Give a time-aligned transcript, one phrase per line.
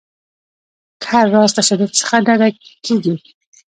[1.01, 2.49] له هر راز تشدد څخه ډډه
[2.85, 3.15] کیږي.